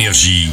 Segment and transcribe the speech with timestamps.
[0.00, 0.48] Énergie.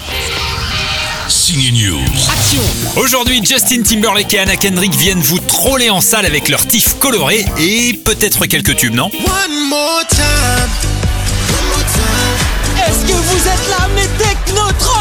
[1.29, 2.03] Signe News.
[2.29, 2.61] Action
[2.97, 7.45] Aujourd'hui, Justin Timberlake et Anna Kendrick viennent vous troller en salle avec leur tif coloré
[7.57, 9.05] et peut-être quelques tubes, non?
[9.05, 10.19] One more time.
[12.85, 14.97] Est-ce que vous êtes là, mes technotrolls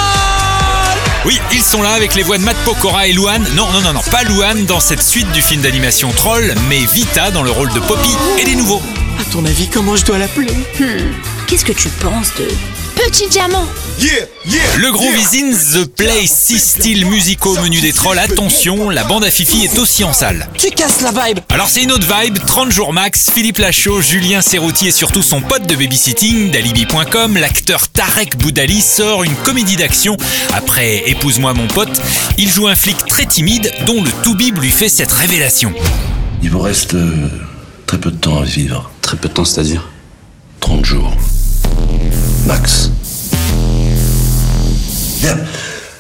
[1.25, 3.45] Oui, ils sont là avec les voix de Matt Pokora et Luan.
[3.57, 7.33] Non, non, non, non, pas Luan dans cette suite du film d'animation Troll, mais Vita
[7.33, 8.83] dans le rôle de Poppy et les nouveaux.
[9.21, 10.55] À ton avis, comment je dois l'appeler?
[11.49, 12.47] Qu'est-ce que tu penses de
[13.07, 13.65] Petit Diamant
[14.01, 14.11] Yeah,
[14.47, 14.63] yeah.
[14.79, 18.19] Le gros in The Play 6 styles musicaux au menu des trolls.
[18.19, 20.49] Attention, la bande à Fifi est aussi en salle.
[20.59, 24.43] Tu casses la vibe Alors c'est une autre vibe, 30 jours max, Philippe Lachaud, Julien
[24.43, 30.17] Serrouti et surtout son pote de babysitting, d'alibi.com, l'acteur Tarek Boudali sort une comédie d'action.
[30.53, 32.03] Après Épouse-moi mon pote,
[32.39, 35.73] il joue un flic très timide dont le toubib lui fait cette révélation.
[36.43, 37.29] Il vous reste euh,
[37.87, 38.91] très peu de temps à vivre.
[39.01, 39.89] Très peu de temps, c'est-à-dire?
[40.59, 41.15] 30 jours.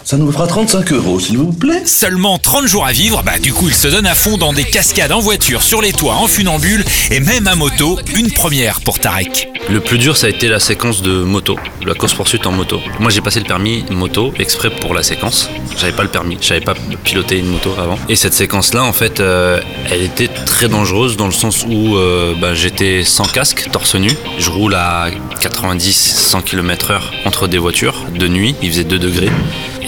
[0.07, 1.83] Ça nous fera 35 euros, s'il vous plaît.
[1.85, 4.63] Seulement 30 jours à vivre, bah du coup il se donne à fond dans des
[4.63, 9.01] cascades en voiture, sur les toits, en funambule et même à moto, une première pour
[9.01, 9.49] Tarek.
[9.69, 12.79] Le plus dur, ça a été la séquence de moto, la course-poursuite en moto.
[13.01, 15.51] Moi, j'ai passé le permis moto exprès pour la séquence.
[15.77, 17.99] J'avais pas le permis, j'avais pas piloté une moto avant.
[18.09, 22.33] Et cette séquence-là, en fait, euh, elle était très dangereuse dans le sens où euh,
[22.41, 24.13] bah, j'étais sans casque, torse nu.
[24.39, 25.09] Je roule à
[25.41, 28.55] 90-100 km/h entre des voitures de nuit.
[28.63, 29.31] Il faisait 2 degrés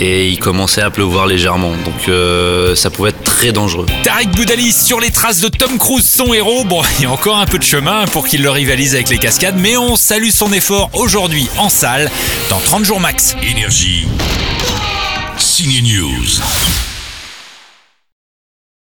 [0.00, 1.72] et il commençait à pleuvoir légèrement.
[1.84, 3.86] Donc euh, ça pouvait être très dangereux.
[4.02, 6.64] Tarek Boudali sur les traces de Tom Cruise, son héros.
[6.64, 9.18] Bon, il y a encore un peu de chemin pour qu'il le rivalise avec les
[9.18, 12.10] cascades, mais on salue son effort aujourd'hui en salle
[12.50, 13.36] dans 30 jours max.
[13.42, 14.06] Énergie.
[15.38, 16.87] Signe News.